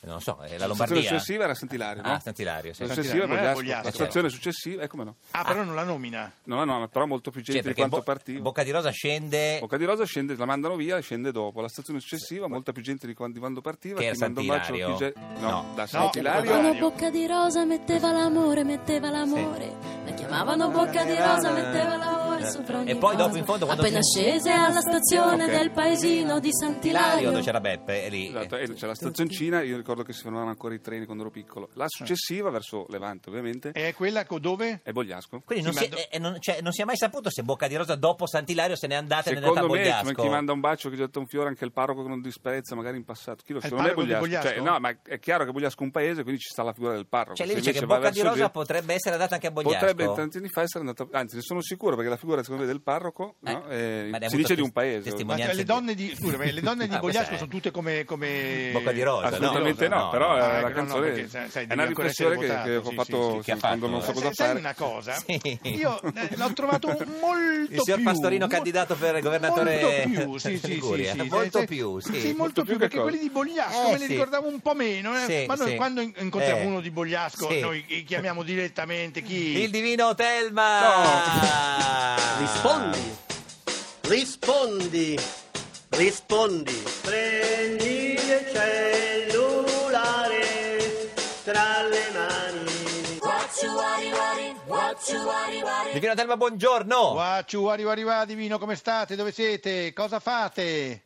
Non 0.05 0.21
so, 0.21 0.37
è 0.41 0.51
la 0.51 0.57
La 0.59 0.65
Lombardia. 0.67 0.95
stazione 0.95 1.01
successiva 1.19 1.43
era 1.43 1.53
Sant'Ilario, 1.55 2.01
no? 2.01 2.11
Ah, 2.13 2.19
Sant'Ilario, 2.19 2.73
sì. 2.73 2.81
La 2.81 2.93
Sant'Ilario, 2.93 3.21
successiva 3.21 3.39
è 3.39 3.43
non. 3.45 3.53
Bogliasco. 3.53 3.83
La 3.85 3.91
stazione 3.91 4.29
successiva, 4.29 4.83
eh 4.83 4.87
come 4.87 5.03
no? 5.03 5.15
Ah, 5.31 5.43
però 5.43 5.63
non 5.63 5.75
la 5.75 5.83
nomina. 5.83 6.31
No, 6.43 6.63
no, 6.63 6.79
no, 6.79 6.87
però 6.87 7.05
molto 7.05 7.31
più 7.31 7.41
Cioè, 7.41 7.53
gente 7.55 7.69
di 7.69 7.73
perché 7.75 7.89
quanto 7.89 8.05
Bo- 8.05 8.13
partiva. 8.13 8.41
Bocca 8.41 8.63
di 8.63 8.71
Rosa 8.71 8.89
scende... 8.91 9.57
Bocca 9.59 9.77
di 9.77 9.85
Rosa 9.85 10.05
scende, 10.05 10.35
la 10.35 10.45
mandano 10.45 10.75
via 10.75 10.97
e 10.97 11.01
scende 11.01 11.31
dopo. 11.31 11.61
La 11.61 11.67
stazione 11.69 11.99
successiva, 11.99 12.47
molta 12.47 12.71
più 12.71 12.81
gente 12.81 13.07
di 13.07 13.13
quando, 13.13 13.33
di 13.35 13.39
quando 13.39 13.61
partiva. 13.61 13.99
Che 13.99 14.05
era 14.05 14.15
bacio, 14.17 14.33
Sant'Ilario? 14.33 14.91
chi 14.91 14.97
ge- 14.97 15.13
no, 15.39 15.49
No. 15.49 15.65
da 15.75 15.81
No, 15.81 15.87
Sant'Ilario. 15.87 16.41
Ilario. 16.43 16.69
Quando 16.71 16.79
bocca 16.89 17.09
di 17.09 17.27
rosa 17.27 17.65
metteva 17.65 18.11
l'amore, 18.11 18.63
metteva 18.63 19.09
l'amore. 19.09 19.73
La 20.05 20.11
chiamavano 20.13 20.69
bocca 20.69 21.03
di 21.03 21.15
rosa, 21.15 21.51
metteva 21.51 21.95
l'amore 21.97 22.14
sopra 22.51 22.79
ogni 22.79 22.91
E 22.91 22.95
poi 22.95 23.15
dopo 23.15 23.27
cosa. 23.29 23.39
in 23.39 23.45
fondo, 23.45 23.65
quando 23.65 23.83
Appena 23.83 24.01
si- 24.01 24.19
scese 24.21 24.51
alla 24.51 24.81
stazione 24.81 25.43
Ok. 25.45 25.51
del 25.51 25.71
paesino 25.71 26.39
di 26.39 26.49
Ilario 26.49 26.51
Sant'Ilario. 26.51 27.29
dove 27.31 27.41
c'era 27.43 27.59
Beppe, 27.59 28.03
è 28.05 28.09
lì. 28.09 28.27
Esatto, 28.27 28.57
e 28.57 28.73
c'è 28.73 28.87
la 28.87 28.95
stazioncina, 28.95 29.61
io 29.61 29.77
ricordo 29.77 30.03
che 30.03 30.13
si 30.13 30.21
fermavano 30.21 30.49
ancora 30.49 30.73
i 30.73 30.81
treni 30.81 31.05
quando 31.05 31.23
ero 31.23 31.31
piccolo. 31.31 31.69
La 31.73 31.85
successiva, 31.87 32.49
verso 32.49 32.85
Levante 32.89 33.29
ovviamente, 33.29 33.71
E 33.73 33.93
quella 33.93 34.25
co- 34.25 34.39
dove? 34.39 34.81
è 34.83 34.91
Bogliasco. 34.91 35.41
Quindi 35.45 35.63
non, 35.65 35.73
Sì, 35.73 35.83
si, 35.83 35.89
ma 35.89 35.95
do- 35.95 36.01
eh, 36.09 36.19
non, 36.19 36.37
cioè, 36.39 36.61
non 36.61 36.71
si 36.71 36.81
è 36.81 36.85
mai 36.85 36.97
saputo 36.97 37.29
se 37.29 37.43
Bocca 37.43 37.67
di 37.67 37.75
Rosa 37.75 37.95
dopo 37.95 38.25
Sant'Ilario 38.27 38.75
se 38.75 38.87
n'è 38.87 38.95
andata 38.95 39.29
e 39.29 39.33
ne 39.33 39.39
è 39.39 39.43
andata 39.43 39.59
a 39.59 39.61
Secondo 39.63 39.73
me, 39.81 39.89
Bogliasco. 39.89 40.21
chi 40.21 40.29
manda 40.29 40.51
un 40.53 40.59
bacio 40.59 40.89
che 40.89 40.95
getta 40.95 41.19
un 41.19 41.27
fiore, 41.27 41.49
anche 41.49 41.65
il 41.65 41.71
parroco 41.71 42.01
che 42.03 42.09
non 42.09 42.21
disprezza, 42.21 42.75
magari 42.75 42.97
in 42.97 43.05
passato. 43.05 43.43
Chi 43.45 43.53
lo 43.53 43.59
sa, 43.59 43.67
È 43.67 43.69
il 43.69 43.75
non 43.75 43.85
è 43.85 43.87
parroco 43.89 44.05
di 44.07 44.13
Bogliasco. 44.13 44.47
Cioè, 44.47 44.55
Bogliasco? 44.57 44.73
no, 44.73 44.79
ma 44.79 44.95
è 45.03 45.19
chiaro 45.19 45.45
che 45.45 45.51
Bogliasco 45.51 45.79
è 45.81 45.83
un 45.83 45.91
paese, 45.91 46.21
quindi 46.23 46.41
ci 46.41 46.49
sta 46.49 46.63
la 46.63 46.73
figura 46.73 46.93
del 46.93 47.07
parroco. 47.07 47.35
Cioè, 47.35 47.45
lei 47.45 47.55
Se 47.55 47.61
dice 47.61 47.71
che 47.73 47.77
invece 47.79 47.93
va 47.93 47.99
Bocca 47.99 48.13
di 48.13 48.21
verso 48.21 48.33
Rosa 48.35 48.49
potrebbe 48.49 48.93
essere 48.93 49.13
andata 49.15 49.33
anche 49.35 49.47
a 49.47 49.51
Bogliasco. 49.51 49.85
Potrebbe 49.85 50.13
tanti 50.13 50.37
anni 50.37 50.49
fa 50.49 50.61
essere 50.61 50.79
andata, 50.79 51.07
anzi 51.11 51.35
ne 51.35 51.41
sono 51.41 51.61
sicuro 51.61 51.95
perché 51.95 52.09
la 52.09 52.17
figura 52.17 52.34
figura 52.35 52.43
secondo 52.43 52.63
me 52.63 52.67
del 52.67 52.81
parroco, 52.81 53.35
no? 53.39 53.67
Eh, 53.69 54.07
ma 54.11 54.17
ne 54.17 54.25
ha 54.25 54.29
si 54.29 54.35
dice 54.37 54.55
di 54.55 54.61
un 54.61 54.71
paese. 54.71 54.97
Ma 54.97 55.03
testimonianze 55.03 55.55
le 55.55 55.63
donne 55.63 55.93
di, 55.95 56.13
scusa, 56.15 56.37
ma 56.37 56.43
le 56.45 56.61
donne 56.61 56.87
di 56.87 56.93
Ah, 56.95 56.99
Bogliasco 56.99 57.35
sono 57.35 57.49
tutte 57.49 57.71
come, 57.71 58.03
come... 58.05 58.69
Bocca 58.71 58.91
di 58.91 59.01
rosa, 59.03 59.29
no? 59.29 59.35
Assolutamente 59.35 59.87
no, 59.87 59.95
no, 60.03 60.09
però 60.09 60.27
no. 60.29 60.37
è 60.37 60.39
Ah, 60.39 60.47
la 60.47 60.57
ecco, 60.59 60.67
no, 60.67 60.73
canzone 60.73 61.09
perché, 61.09 61.27
sai, 61.29 61.49
sai, 61.49 61.65
è 61.67 61.73
una 61.73 61.85
riflessione 61.85 62.37
che, 62.37 62.47
votato, 62.47 62.63
che 62.69 62.75
ho 62.75 62.83
sì, 62.83 62.95
fatto 62.95 63.41
sì, 63.41 63.51
quando 63.59 63.59
fatto? 63.59 63.87
non 63.87 64.01
so 64.01 64.11
cosa 64.13 64.25
Sai, 64.25 64.33
sai 64.33 64.47
fare. 64.47 64.59
una 64.59 64.73
cosa? 64.73 65.13
Sì. 65.13 65.59
Io 65.63 66.01
eh, 66.01 66.29
l'ho 66.35 66.53
trovato 66.53 66.87
molto 67.21 67.73
Il 67.73 67.79
signor 67.81 67.97
più, 67.99 68.05
Pastorino 68.05 68.47
candidato 68.47 68.95
per 68.95 69.19
governatore 69.21 70.05
molto 70.05 70.21
più, 70.21 70.37
sì, 70.37 70.57
sì, 70.57 70.79
molto 71.27 71.65
più, 71.65 71.99
sì. 71.99 72.19
Sì, 72.19 72.33
molto 72.33 72.61
più, 72.63 72.71
più 72.71 72.79
che 72.79 72.87
perché 72.87 72.99
quelli 73.01 73.19
di 73.19 73.29
Bogliasco 73.29 73.87
Eh, 73.87 73.91
me 73.91 73.97
li 73.97 74.05
ricordavo 74.07 74.47
un 74.47 74.59
po' 74.61 74.73
meno, 74.73 75.13
eh. 75.17 75.45
Ma 75.47 75.55
noi 75.55 75.69
sì. 75.71 75.75
quando 75.75 76.01
in- 76.01 76.13
incontriamo 76.17 76.61
Eh. 76.61 76.65
uno 76.65 76.79
di 76.81 76.91
Bogliasco 76.91 77.49
noi 77.59 77.83
chiamiamo 78.05 78.43
direttamente 78.43 79.21
chi? 79.21 79.61
Il 79.61 79.69
divino 79.71 80.13
Telma! 80.15 80.63
Rispondi, 82.37 83.17
rispondi, 84.01 85.17
rispondi. 85.91 86.83
Prendi 87.01 88.11
il 88.11 88.49
cellulare 88.51 90.41
tra 91.45 91.83
le 91.87 92.11
mani. 92.13 92.73
Divino 95.93 96.13
Telma, 96.13 96.35
buongiorno! 96.35 97.11
Guacciu, 97.11 97.65
arriva, 97.65 97.91
arriva, 97.91 98.25
divino, 98.25 98.59
come 98.59 98.75
state? 98.75 99.15
Dove 99.15 99.31
siete? 99.31 99.93
Cosa 99.93 100.19
fate? 100.19 101.04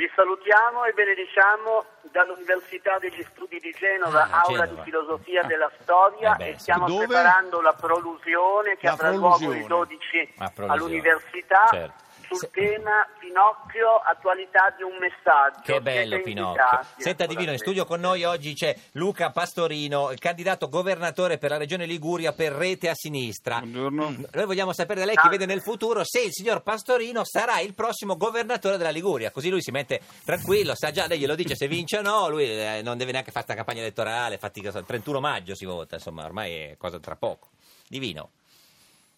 Vi 0.00 0.10
salutiamo 0.16 0.86
e 0.86 0.94
benediciamo 0.94 1.84
dall'Università 2.10 2.96
degli 2.98 3.22
Studi 3.32 3.58
di 3.60 3.70
Genova, 3.78 4.22
Ah, 4.30 4.44
Aula 4.46 4.64
Genova. 4.64 4.64
di 4.64 4.90
Filosofia 4.90 5.42
della 5.42 5.70
Storia 5.82 6.32
Eh 6.32 6.36
beh, 6.36 6.48
e 6.48 6.58
stiamo 6.58 6.86
Dove? 6.86 7.04
preparando 7.06 7.60
la 7.60 7.74
prolusione 7.74 8.78
che 8.78 8.86
La 8.86 8.92
avrà 8.92 9.10
luogo 9.10 9.36
prolusione. 9.36 9.58
il 9.58 9.66
12 9.66 10.34
Ah, 10.38 10.48
prolusione. 10.54 10.72
all'Università 10.72 11.66
Certo. 11.68 11.92
Sul 12.30 12.38
Se- 12.38 12.50
tema 12.50 13.06
Pinocchio, 13.18 13.96
attualità 13.96 14.72
di 14.76 14.82
un 14.84 14.96
messaggio. 14.98 15.60
Che 15.62 15.80
bello 15.80 16.14
Siete 16.14 16.22
Pinocchio. 16.22 16.62
invitati, 16.62 17.02
Senta 17.02 17.26
Divino, 17.26 17.52
in 17.52 17.58
studio 17.58 17.84
con 17.84 18.00
noi 18.00 18.24
oggi 18.24 18.54
c'è 18.54 18.76
Luca 18.92 19.30
Pastorino, 19.30 20.10
il 20.12 20.18
candidato 20.18 20.68
governatore 20.68 21.38
per 21.38 21.50
la 21.50 21.56
regione 21.56 21.86
Liguria 21.86 22.32
per 22.32 22.52
rete 22.52 22.88
a 22.88 22.94
sinistra. 22.94 23.58
Buongiorno. 23.58 24.14
Noi 24.32 24.46
vogliamo 24.46 24.72
sapere 24.72 25.00
da 25.00 25.06
lei 25.06 25.16
che 25.16 25.28
vede 25.28 25.46
nel 25.46 25.62
futuro 25.62 26.04
se 26.04 26.20
il 26.20 26.32
signor 26.32 26.62
Pastorino 26.62 27.24
sarà 27.24 27.60
il 27.60 27.74
prossimo 27.74 28.16
governatore 28.16 28.76
della 28.76 28.90
Liguria, 28.90 29.30
così 29.30 29.48
lui 29.50 29.62
si 29.62 29.70
mette 29.70 30.00
tranquillo, 30.24 30.74
sa 30.74 30.90
già, 30.90 31.06
lei 31.06 31.18
glielo 31.18 31.34
dice 31.34 31.56
se 31.56 31.66
vince 31.66 31.98
o 31.98 32.02
no, 32.02 32.28
lui 32.28 32.44
eh, 32.44 32.80
non 32.82 32.96
deve 32.96 33.12
neanche 33.12 33.30
fare 33.32 33.44
sta 33.44 33.54
campagna 33.54 33.80
elettorale, 33.80 34.38
fatica, 34.38 34.68
il 34.76 34.84
31 34.86 35.20
maggio 35.20 35.54
si 35.54 35.64
vota, 35.64 35.96
insomma 35.96 36.24
ormai 36.24 36.54
è 36.54 36.76
cosa 36.76 36.98
tra 37.00 37.16
poco. 37.16 37.48
Divino. 37.88 38.30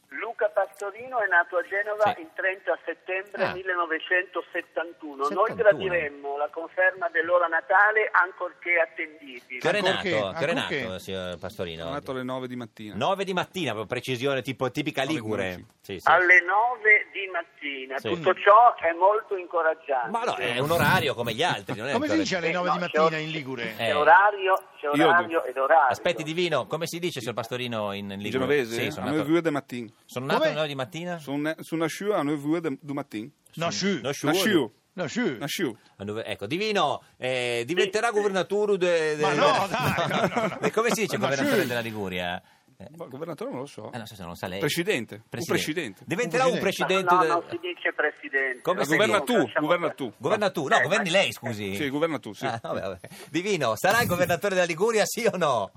Luca 0.08 0.50
Pastorino 0.66 1.18
è 1.20 1.26
nato 1.26 1.56
a 1.56 1.62
Genova 1.66 2.12
Sì. 2.14 2.20
il 2.22 2.30
30 2.34 2.78
settembre 2.84 3.42
Ah. 3.44 3.52
1971. 3.54 5.24
71. 5.24 5.28
Noi 5.30 5.54
gradiremmo 5.54 6.36
la 6.36 6.48
conferma 6.50 7.08
dell'ora 7.08 7.46
natale 7.46 8.08
ancorché 8.12 8.78
attendibile. 8.78 9.58
Che 9.58 9.70
è 9.70 9.78
Ancorché, 9.78 10.82
nato, 10.82 10.94
è 10.94 10.98
signor 11.00 11.38
Pastorino? 11.38 11.82
Sono 11.82 11.94
nato 11.94 12.10
alle 12.12 12.22
9 12.22 12.46
di 12.46 12.56
mattina. 12.56 12.94
9 12.96 13.24
di 13.24 13.32
mattina, 13.32 13.70
proprio 13.72 13.86
precisione 13.86 14.42
tipo 14.42 14.70
tipica 14.70 15.02
Ligure. 15.02 15.64
Sì, 15.82 15.98
sì. 15.98 16.08
Alle 16.08 16.40
9 16.42 17.06
di 17.12 17.26
mattina. 17.32 17.98
Sì. 17.98 18.08
Tutto 18.08 18.34
ciò 18.34 18.74
è 18.76 18.92
molto 18.92 19.36
incoraggiante. 19.36 20.10
Ma 20.10 20.22
no, 20.24 20.36
è 20.36 20.58
un 20.58 20.70
orario 20.70 21.14
come 21.14 21.32
gli 21.34 21.42
altri. 21.42 21.76
Non 21.78 21.88
è 21.88 21.92
Come 21.92 22.08
si 22.08 22.16
dice 22.18 22.36
alle 22.36 22.48
Eh, 22.48 22.52
9 22.52 22.68
no, 22.68 22.74
di 22.74 22.78
mattina 22.80 23.16
in 23.18 23.30
Ligure? 23.30 23.70
Eh. 23.72 23.76
C'è 23.76 23.96
orario, 23.96 24.62
c'è 24.78 24.88
Io- 24.94 25.06
orario 25.08 25.44
ed 25.44 25.56
orario. 25.56 25.88
Aspetti 25.90 26.22
Divino, 26.22 26.66
come 26.66 26.86
si 26.86 26.98
dice, 26.98 27.20
signor 27.20 27.34
Pastorino, 27.34 27.92
in, 27.92 28.08
Ligure? 28.08 28.30
genovese? 28.30 28.74
Sì, 28.82 28.90
sono 28.90 29.06
9 29.10 29.50
nato, 29.50 29.92
sono 30.06 30.26
nato 30.26 30.38
Come? 30.40 30.51
Alle 30.52 30.60
9 30.60 30.68
di 30.68 30.74
mattina? 30.74 31.18
Sono 31.18 31.54
sono 31.60 31.82
nasciuto 31.82 32.14
a 32.14 32.22
9 32.22 32.46
uur 32.46 32.60
de- 32.60 32.78
du 32.80 32.92
matin. 32.92 33.30
No, 33.54 33.70
sciù. 33.70 34.00
No, 34.02 34.12
sciù. 34.12 34.26
Nasciu. 34.28 34.72
No, 34.94 35.06
sciù. 35.06 35.36
Nasciu. 35.38 35.76
A 35.96 36.04
nove- 36.04 36.24
Ecco, 36.24 36.46
Divino, 36.46 37.02
eh, 37.16 37.64
diventerà 37.66 38.10
governatore 38.10 38.76
de, 38.76 39.16
de- 39.16 39.22
Ma 39.22 39.32
no, 39.32 39.66
dai, 39.68 39.94
no, 40.08 40.26
no, 40.34 40.46
no. 40.48 40.58
E 40.66 40.70
come 40.70 40.90
si 40.92 41.00
dice 41.02 41.16
governatore 41.16 41.62
sì. 41.62 41.66
della 41.66 41.80
Liguria? 41.80 42.42
Eh, 42.76 42.88
Ma 42.96 43.06
governatore 43.06 43.50
non 43.50 43.60
lo 43.60 43.66
so. 43.66 43.90
eh, 43.92 43.96
non 43.96 44.06
so 44.06 44.14
se 44.16 44.20
non 44.22 44.30
lo 44.32 44.36
sa 44.36 44.48
lei. 44.48 44.58
Presidente. 44.58 45.22
Un 45.30 45.44
presidente. 45.46 46.02
Diventerà 46.04 46.46
Un 46.46 46.54
un 46.54 46.58
presidente. 46.58 47.04
presidente. 47.04 47.14
No, 47.14 47.20
del- 47.20 47.30
non 47.30 47.44
si 47.48 47.58
dice 47.74 47.92
presidente. 47.94 48.60
Come 48.62 48.84
si 48.84 48.90
governa 48.90 49.20
tu, 49.20 49.50
governa 49.60 49.90
tu. 49.90 50.12
Governa 50.18 50.50
tu? 50.50 50.66
No, 50.66 50.76
Eh, 50.76 50.82
governi 50.82 51.10
lei, 51.10 51.32
scusi. 51.32 51.74
Sì, 51.76 51.88
governa 51.88 52.18
tu, 52.18 52.32
sì. 52.32 52.44
Ah, 52.44 52.58
vabbè, 52.62 52.80
vabbè. 52.80 52.98
Divino, 53.30 53.74
sarà 53.76 54.00
il 54.02 54.08
governatore 54.08 54.54
della 54.54 54.66
Liguria, 54.66 55.04
sì 55.06 55.24
o 55.30 55.36
no? 55.36 55.70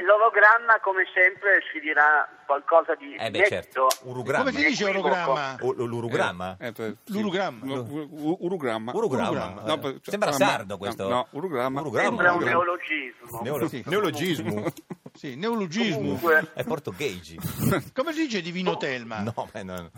Ma 0.00 0.06
l'orogramma, 0.06 0.80
come 0.80 1.04
sempre, 1.12 1.60
ci 1.70 1.80
dirà 1.80 2.28
qualcosa 2.46 2.94
di 2.94 3.14
Eh 3.14 3.30
beh, 3.30 3.46
certo. 3.46 3.88
Urugramma. 4.02 4.44
Come 4.44 4.56
si 4.56 4.66
dice? 4.66 4.84
U- 4.84 5.72
l'urugramma? 5.86 6.56
Eh, 6.58 6.68
eh, 6.68 6.72
sì. 6.74 7.12
L'urugramma. 7.12 7.64
No, 7.64 7.80
u- 7.80 8.36
Urugramma. 8.40 8.92
Urugramma. 8.94 9.62
No, 9.64 9.94
Sembra 10.02 10.30
no, 10.30 10.36
sardo 10.36 10.74
no, 10.74 10.78
questo. 10.78 11.08
No, 11.08 11.26
urugramma. 11.30 11.80
Urugramma. 11.80 12.08
Sembra 12.08 12.32
un 12.32 12.42
neologismo. 12.44 13.40
Neolo- 13.42 13.68
Sì. 13.68 13.82
Neologismo. 13.86 14.64
Sì, 15.12 15.34
neologismo. 15.34 15.96
Comunque, 15.96 16.50
È 16.54 16.62
portoghesi. 16.62 17.36
Come 17.92 18.12
si 18.12 18.22
dice 18.22 18.40
divino 18.40 18.76
Telma? 18.76 19.18
No, 19.20 19.48
beh, 19.50 19.64
no. 19.64 19.90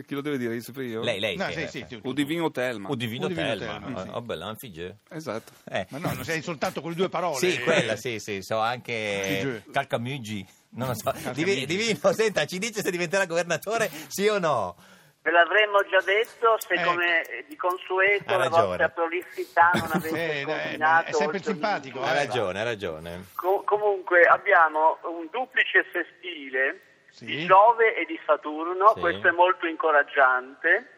E 0.00 0.04
chi 0.06 0.14
lo 0.14 0.22
deve 0.22 0.38
dire? 0.38 0.54
Io 0.54 0.62
sempre 0.62 0.84
io? 0.86 1.02
Lei, 1.02 1.20
lei. 1.20 1.36
No, 1.36 1.46
che- 1.48 1.68
sì, 1.68 1.84
sì, 1.86 2.00
tu- 2.00 2.08
O 2.08 2.14
divino 2.14 2.50
Telma. 2.50 2.88
O 2.88 2.94
divino 2.94 3.26
divino 3.28 3.54
Telma. 3.54 4.02
Sì. 4.02 4.08
Oh, 4.12 4.22
bella, 4.22 4.46
anfige. 4.46 5.00
Esatto. 5.10 5.52
Eh. 5.70 5.86
Ma 5.90 5.98
no, 5.98 6.12
non 6.14 6.24
sei 6.24 6.40
soltanto 6.40 6.80
con 6.80 6.90
le 6.90 6.96
due 6.96 7.10
parole. 7.10 7.36
Sì, 7.36 7.58
quella, 7.60 7.96
sì, 7.96 8.18
sì, 8.18 8.40
so 8.40 8.54
Sì, 8.54 8.60
anche 8.66 9.38
giù. 9.42 9.70
Calcamugi. 9.70 10.46
Non 10.70 10.88
lo 10.88 10.94
so. 10.94 11.10
Calcamugi. 11.10 11.44
Divi- 11.44 11.66
Divino, 11.66 12.12
senta, 12.14 12.46
ci 12.46 12.58
dice 12.58 12.80
se 12.80 12.90
diventerà 12.90 13.26
governatore, 13.26 13.90
sì 14.08 14.26
o 14.26 14.38
no? 14.38 14.74
ve 15.22 15.30
l'avremmo 15.32 15.82
già 15.82 16.00
detto 16.02 16.56
se 16.66 16.72
Ecco. 16.72 16.92
come 16.94 17.20
eh, 17.28 17.44
di 17.46 17.54
consueto 17.54 18.38
la 18.38 18.48
vostra 18.48 18.88
prolissità 18.88 19.70
non 19.74 19.90
avesse 19.92 20.40
Eh, 20.40 20.44
combinato 20.44 21.10
è 21.10 21.12
sempre 21.12 21.42
simpatico, 21.42 22.00
Ha 22.00 22.12
eh. 22.12 22.24
ragione, 22.24 22.58
ha 22.58 22.64
ragione. 22.64 23.26
Co- 23.34 23.62
comunque 23.66 24.22
abbiamo 24.22 24.96
un 25.02 25.28
duplice 25.30 25.84
sestile 25.92 26.89
Sì. 27.10 27.24
di 27.26 27.46
Giove 27.46 27.94
e 27.96 28.04
di 28.06 28.18
Saturno, 28.24 28.92
Sì. 28.94 29.00
questo 29.00 29.28
è 29.28 29.32
molto 29.32 29.66
incoraggiante. 29.66 30.94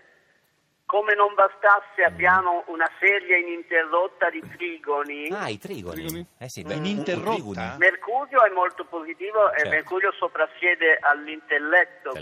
Come 0.84 1.14
non 1.14 1.32
bastasse 1.34 2.02
abbiamo 2.04 2.64
una 2.66 2.88
serie 3.00 3.38
ininterrotta 3.38 4.28
di 4.28 4.42
trigoni. 4.56 5.28
Ah, 5.32 5.48
i 5.48 5.56
trigoni. 5.56 5.94
Trigoni? 6.04 6.26
Eh 6.38 6.48
sì, 6.50 6.62
beh, 6.64 6.74
Ininterrotta? 6.74 7.76
Mercurio 7.78 8.44
è 8.44 8.50
molto 8.50 8.84
positivo 8.84 9.48
Certo. 9.52 9.64
e 9.64 9.68
Mercurio 9.70 10.12
soprassiede 10.12 10.98
all'intelletto, 11.00 12.12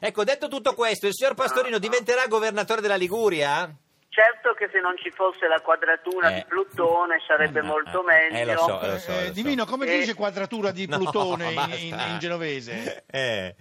Ecco, 0.00 0.24
detto 0.24 0.48
tutto 0.48 0.74
questo, 0.74 1.06
il 1.06 1.14
signor 1.14 1.34
Pastorino 1.34 1.78
diventerà 1.78 2.26
governatore 2.26 2.80
della 2.80 2.96
Liguria? 2.96 3.70
Certo 4.16 4.54
che 4.54 4.70
se 4.72 4.80
non 4.80 4.96
ci 4.96 5.10
fosse 5.10 5.46
la 5.46 5.60
quadratura 5.60 6.30
Eh. 6.30 6.34
di 6.36 6.44
Plutone 6.48 7.18
sarebbe 7.26 7.60
Ah, 7.60 7.64
molto 7.64 8.00
ah, 8.00 8.04
meglio. 8.04 8.36
eh, 8.38 8.44
lo 8.54 8.58
so, 8.62 8.80
eh, 8.80 8.90
lo 8.92 8.98
so, 8.98 9.10
Eh, 9.12 9.20
lo 9.20 9.26
so. 9.26 9.32
divino, 9.32 9.66
come 9.66 9.86
si 9.86 9.92
Eh. 9.92 9.98
dice 9.98 10.14
quadratura 10.14 10.70
di 10.70 10.86
No, 10.88 10.96
Plutone 10.96 11.48
in- 11.48 11.54
basta. 11.54 11.74
in, 11.76 11.98
in 12.12 12.18
genovese? 12.18 13.04
Eh. 13.10 13.54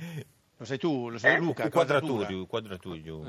Lo 0.57 0.63
sai 0.63 0.77
tu, 0.77 1.09
lo 1.09 1.17
sai 1.17 1.33
Eh? 1.35 1.37
Luca? 1.39 1.69
Quadraturio. 1.69 2.43
Eh, 2.43 2.47
quadraturio? 2.47 3.19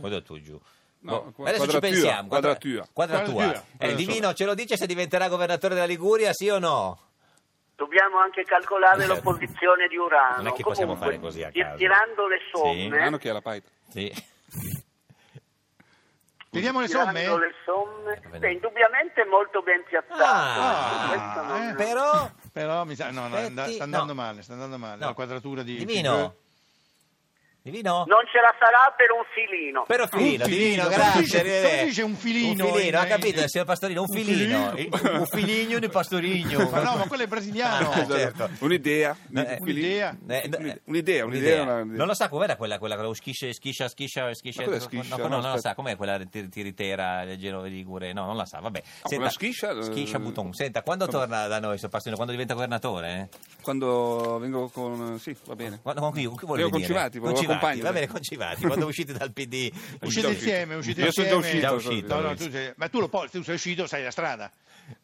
Quadraturio. 0.00 0.60
No, 1.04 1.32
qua- 1.34 1.48
adesso 1.48 1.64
ci 1.64 1.70
quadratura, 1.70 1.80
pensiamo. 1.80 2.28
Quadra- 2.28 2.48
quadratura. 2.50 2.86
Quadratura. 2.92 3.32
Quadratura. 3.32 3.64
Eh, 3.78 3.88
Eh, 3.88 3.94
Divino, 3.94 4.32
ce 4.34 4.44
lo 4.44 4.54
dice 4.54 4.76
se 4.76 4.86
diventerà 4.86 5.28
governatore 5.28 5.72
della 5.74 5.86
Liguria, 5.86 6.32
sì 6.34 6.48
o 6.50 6.58
no? 6.58 6.98
Dobbiamo 7.74 8.18
anche 8.18 8.44
calcolare 8.44 8.98
Certo. 9.04 9.14
l'opposizione 9.14 9.88
di 9.88 9.96
Urano. 9.96 10.36
Non 10.36 10.46
è 10.48 10.52
che 10.52 10.62
possiamo 10.62 10.92
Comunque, 10.92 11.16
fare 11.18 11.26
così 11.26 11.42
a 11.42 11.50
caso. 11.50 11.76
Tirando 11.78 12.26
le 12.28 12.36
Sì. 12.38 12.50
somme, 12.52 12.98
Hanno 13.00 13.16
chi 13.16 13.28
è 13.28 13.32
la 13.32 13.40
paita? 13.40 13.68
Sì. 13.88 14.12
Tiriamo 16.52 16.80
le 16.80 16.88
somme? 16.88 17.24
le 17.24 17.54
somme, 17.64 18.20
Eh, 18.30 18.38
beh, 18.38 18.52
indubbiamente 18.52 19.24
molto 19.24 19.62
ben 19.62 19.82
piazzato. 19.88 20.22
Ah, 20.22 21.70
eh, 21.70 21.74
Però... 21.76 22.30
Però 22.52 22.84
mi 22.84 22.94
sa, 22.94 23.10
no, 23.10 23.26
no, 23.28 23.38
sta 23.38 23.84
andando 23.84 24.12
no. 24.12 24.20
male, 24.20 24.42
sta 24.42 24.52
andando 24.52 24.76
male. 24.76 25.00
No. 25.00 25.06
La 25.06 25.12
quadratura 25.14 25.62
di 25.62 25.76
Divino. 25.76 26.34
Divino? 27.62 28.04
Non 28.08 28.26
ce 28.26 28.40
la 28.40 28.52
sarà 28.58 28.92
per 28.96 29.12
un 29.12 29.22
filino. 29.32 29.84
Però 29.86 30.06
filino, 30.08 30.44
Un 30.44 30.50
filino, 30.50 30.82
divino, 30.82 30.88
grazie. 30.88 31.20
dice- 31.20 31.38
arrivederci. 31.38 31.84
dice 31.86 32.02
un 32.02 32.14
filino 32.16 32.64
Un 32.64 32.72
filino, 32.72 32.78
in- 32.88 32.94
ha 32.96 33.06
capito, 33.06 33.48
signor 33.48 33.66
Pastorino, 33.66 34.02
un 34.02 34.06
Un 34.10 34.16
filino. 34.16 34.70
filino. 34.74 34.98
Il- 34.98 35.18
Un 35.20 35.26
filigno 35.26 35.78
di 35.78 35.88
pastorino. 35.88 36.68
Ma 36.70 36.82
no, 36.82 36.96
ma 36.96 37.06
quello 37.06 37.22
è 37.22 37.26
brasiliano. 37.28 37.90
Ah, 38.02 38.06
certo. 38.06 38.50
Un'idea. 38.60 39.16
di- 39.28 39.40
Eh, 39.40 39.58
un'idea. 39.60 40.16
Eh, 40.26 40.48
no, 40.48 40.56
Un'idea, 40.58 40.74
eh, 40.74 40.80
un'idea, 40.86 41.24
un'idea, 41.24 41.62
una- 41.62 41.84
Non 41.84 42.06
lo 42.08 42.14
sa 42.14 42.28
com'era 42.28 42.56
quella, 42.56 42.78
quella, 42.78 42.96
quella 42.96 43.14
schiscia, 43.14 43.52
schiscia, 43.52 43.88
schiscia. 43.88 44.22
Ma 44.22 44.32
cos'è 44.66 44.80
schiscia? 44.80 45.16
No, 45.16 45.22
no, 45.22 45.28
No, 45.28 45.36
non 45.36 45.44
aspetta. 45.50 45.68
sa, 45.68 45.74
com'è 45.76 45.94
quella 45.96 46.18
tir- 46.24 46.48
tiritera 46.48 47.24
del 47.24 47.38
Genova 47.38 47.68
di 47.68 47.74
Ligure? 47.76 48.12
No, 48.12 48.26
non 48.26 48.36
la 48.36 48.44
sa, 48.44 48.58
vabbè. 48.58 48.82
quella 49.02 49.30
schiscia, 49.30 49.70
eh, 49.70 49.82
Schiscia 49.84 50.18
Bouton. 50.18 50.52
Senta, 50.52 50.82
quando 50.82 51.06
torna 51.06 51.46
da 51.46 51.60
noi, 51.60 51.76
signor 51.76 51.90
Pastorino? 51.90 52.16
Quando 52.16 52.32
diventa 52.32 52.54
governatore? 52.54 53.28
eh? 53.30 53.38
Quando 53.62 54.38
vengo 54.40 54.68
con... 54.68 55.18
Sì, 55.20 55.36
va 55.46 55.54
bene. 55.54 55.78
Quando, 55.80 56.00
con 56.00 56.12
chi, 56.12 56.24
con 56.24 56.36
chi 56.36 56.46
vuole 56.46 56.62
con 56.62 56.70
venire? 56.72 56.88
Civati, 56.92 57.18
Con 57.18 57.32
volevo 57.32 57.51
compagni, 57.52 57.80
va 57.80 57.92
bene, 57.92 58.06
concivati. 58.08 58.66
Quando 58.66 58.86
uscite 58.86 59.12
dal 59.12 59.32
PD... 59.32 59.70
Uscite 60.00 60.28
insieme, 60.28 60.74
uscite 60.74 61.02
Io 61.02 61.12
sono 61.12 61.26
già 61.28 61.34
insieme. 61.36 61.56
uscito. 61.58 61.66
Già 61.66 61.72
uscito, 61.88 62.14
No, 62.14 62.20
no, 62.20 62.26
lui. 62.28 62.36
tu 62.36 62.50
sei- 62.50 62.72
ma 62.76 62.88
tu 62.88 63.00
lo 63.00 63.08
puoi, 63.08 63.28
tu 63.30 63.42
sei 63.42 63.54
uscito, 63.54 63.86
sai 63.86 64.02
la 64.02 64.10
strada. 64.10 64.50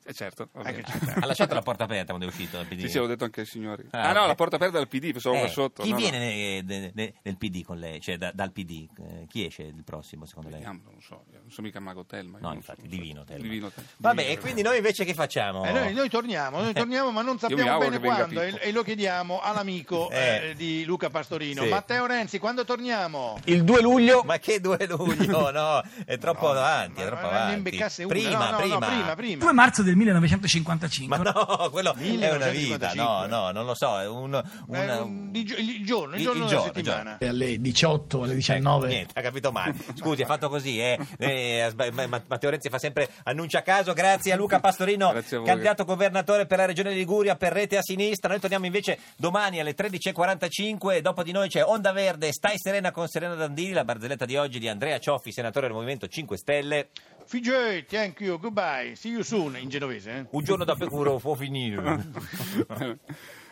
Eh, 0.05 0.13
certo, 0.15 0.49
Eh. 0.65 0.83
Ha 1.21 1.27
lasciato 1.27 1.55
la 1.55 1.61
porta 1.63 1.85
aperta 1.85 2.07
quando 2.13 2.25
è 2.27 2.29
uscito 2.29 2.57
dal 2.57 2.67
PD? 2.67 2.81
Sì, 2.81 2.89
sì, 2.89 2.99
l'ho 2.99 3.07
detto 3.07 3.25
anche 3.25 3.41
ai 3.41 3.47
signori. 3.47 3.87
Ah, 3.91 4.09
Ah, 4.09 4.13
no, 4.13 4.21
ok. 4.23 4.27
la 4.29 4.35
porta 4.35 4.57
aperta 4.57 4.79
del 4.79 4.89
PD, 4.89 5.13
pensavo 5.13 5.37
Eh, 5.37 5.41
qua 5.41 5.49
sotto. 5.49 5.83
chi 5.83 5.91
no, 5.91 5.95
no. 5.97 6.01
viene 6.01 6.19
ne- 6.19 6.63
ne- 6.63 6.91
ne- 6.95 7.15
nel 7.23 7.37
PD 7.37 7.63
con 7.63 7.79
lei? 7.79 8.01
Cioè 8.01 8.17
da- 8.17 8.31
dal 8.35 8.51
PD? 8.53 8.87
Eh, 8.99 9.27
chi 9.29 9.45
esce 9.45 9.63
il 9.63 9.85
prossimo 9.85 10.25
secondo 10.25 10.49
lei? 10.49 10.59
Vediamo, 10.61 10.81
non 10.85 10.95
lo 10.95 11.01
so, 11.01 11.25
non 11.31 11.51
so 11.51 11.61
mica 11.63 11.79
Mago 11.81 12.05
Telma. 12.07 12.39
No, 12.41 12.49
non 12.49 12.57
infatti, 12.57 12.81
so, 12.83 12.87
divino 12.89 13.25
Telma. 13.25 13.43
Divino 13.43 13.69
Telma. 13.71 13.89
Vabbè, 13.99 14.23
Divino 14.23 14.39
e 14.39 14.41
quindi 14.41 14.63
noi 14.63 14.77
invece 14.79 15.05
che 15.05 15.15
facciamo? 15.15 15.65
Eh, 15.67 15.73
noi, 15.73 15.93
noi 15.93 16.09
torniamo, 16.09 16.61
noi 16.63 16.73
torniamo, 16.87 17.11
ma 17.11 17.23
non 17.23 17.39
sappiamo 17.39 17.79
bene 17.79 17.99
quando 18.01 18.41
e, 18.41 18.59
e 18.61 18.73
lo 18.73 18.83
chiediamo 18.83 19.41
all'amico 19.41 20.09
Eh. 20.19 20.51
eh, 20.51 20.55
di 20.55 20.85
Luca 20.85 21.11
Pastorino. 21.11 21.63
Sì. 21.65 21.69
Matteo 21.69 22.07
Renzi, 22.07 22.39
quando 22.39 22.65
torniamo? 22.65 23.39
Il 23.45 23.63
2 23.65 23.81
luglio? 23.83 24.23
Ma 24.25 24.39
che 24.39 24.61
2 24.61 24.87
luglio? 24.89 25.51
No, 25.59 25.83
è 26.05 26.17
troppo 26.19 26.51
avanti, 26.51 27.01
è 27.03 27.07
troppo 27.07 27.27
avanti. 27.27 27.77
Prima, 28.07 28.39
No, 28.39 28.45
no, 28.45 28.51
no, 28.51 28.57
prima. 28.59 28.87
prima, 28.87 29.15
prima. 29.15 29.45
2 29.45 29.53
marzo 29.69 29.83
del 29.83 29.97
1955. 29.97 31.17
Ma 31.17 31.23
no, 31.23 31.69
quello 31.71 31.95
è 31.95 32.31
una 32.35 32.49
vita. 32.49 32.93
1955. 32.93 33.03
No, 33.03 33.27
no, 33.27 33.51
non 33.53 33.67
lo 33.67 33.75
so, 33.75 34.01
è 34.01 34.07
un, 34.07 34.35
Eh, 34.35 34.43
un- 34.67 35.01
un- 35.03 35.31
il 35.35 35.45
giorno, 35.85 36.17
il 36.17 36.23
giorno 36.23 36.43
il 36.45 36.49
giorno, 36.49 36.73
settimana. 36.73 37.19
Alle 37.21 37.61
18, 37.61 38.23
alle 38.23 38.35
19. 38.35 38.89
Niente, 38.89 39.13
ha 39.19 39.23
capito 39.23 39.53
male. 39.53 39.75
Scusi, 39.95 40.23
ha 40.23 40.27
fatto 40.27 40.49
così, 40.49 40.79
eh. 40.81 40.99
Eh, 41.19 41.73
Matteo 42.07 42.51
Renzi 42.51 42.69
fa 42.69 42.79
sempre 42.79 43.09
annuncia 43.25 43.59
a 43.59 43.63
caso. 43.63 43.93
Grazie 43.93 44.33
a 44.33 44.37
Luca 44.37 44.59
Pastorino, 44.61 45.09
a 45.09 45.23
candidato 45.45 45.85
governatore 45.85 46.47
per 46.47 46.59
la 46.59 46.65
regione 46.67 46.93
Liguria 46.93 47.37
per 47.37 47.53
rete 47.53 47.77
a 47.77 47.83
sinistra. 47.83 48.29
Noi 48.31 48.41
torniamo 48.41 48.67
invece 48.67 48.99
domani 49.17 49.61
alle 49.61 49.75
13.45. 49.75 51.01
Dopo 51.01 51.23
di 51.23 51.33
noi 51.33 51.49
c'è 51.49 51.65
Onda 51.65 51.93
Verde, 51.93 52.33
Stai 52.33 52.57
Serena 52.59 52.91
con 52.91 53.07
Serena 53.09 53.35
Dandini, 53.35 53.73
la 53.73 53.85
barzelletta 53.85 54.25
di 54.25 54.37
oggi 54.37 54.59
di 54.59 54.69
Andrea 54.69 54.99
Cioffi, 54.99 55.33
senatore 55.33 55.67
del 55.67 55.75
Movimento 55.75 56.07
5 56.09 56.37
Stelle. 56.37 56.89
Figey, 57.29 57.85
thank 57.85 58.21
you, 58.21 58.39
goodbye, 58.39 58.95
see 58.95 59.11
you 59.11 59.23
soon, 59.23 59.55
in 59.59 59.69
genovese. 59.69 60.11
eh? 60.11 60.27
Un 60.31 60.43
giorno 60.43 60.65
da 60.65 60.75
pecuro 60.75 61.19
può 61.19 61.35
finire. 61.35 61.77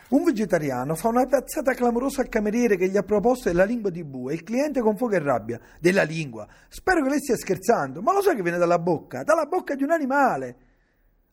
Un 0.09 0.23
vegetariano 0.23 0.95
fa 0.95 1.09
una 1.09 1.27
tazzata 1.27 1.75
clamorosa 1.75 2.21
al 2.21 2.27
cameriere 2.27 2.75
che 2.75 2.89
gli 2.89 2.97
ha 2.97 3.03
proposto 3.03 3.49
della 3.49 3.65
lingua 3.65 3.91
di 3.91 4.03
bue. 4.03 4.33
Il 4.33 4.41
cliente 4.41 4.81
con 4.81 4.97
fuoco 4.97 5.13
e 5.13 5.19
rabbia. 5.19 5.59
Della 5.79 6.01
lingua. 6.01 6.47
Spero 6.69 7.03
che 7.03 7.09
lei 7.09 7.19
stia 7.19 7.35
scherzando. 7.35 8.01
Ma 8.01 8.13
lo 8.13 8.21
sa 8.23 8.33
che 8.33 8.41
viene 8.41 8.57
dalla 8.57 8.79
bocca? 8.79 9.21
Dalla 9.21 9.45
bocca 9.45 9.75
di 9.75 9.83
un 9.83 9.91
animale. 9.91 10.55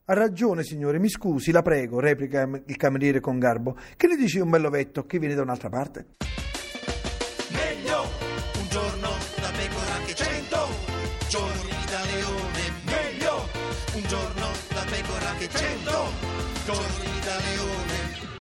Ha 0.05 0.13
ragione, 0.13 0.61
signore, 0.61 0.99
mi 0.99 1.09
scusi, 1.09 1.51
la 1.51 1.63
prego, 1.63 1.99
replica 1.99 2.41
il 2.43 2.75
cameriere 2.77 3.19
con 3.21 3.39
garbo. 3.39 3.75
Che 3.97 4.05
ne 4.05 4.17
dice 4.17 4.39
un 4.39 4.51
bellovetto 4.51 5.07
che 5.07 5.17
viene 5.17 5.33
da 5.33 5.41
un'altra 5.41 5.69
parte? 5.69 6.05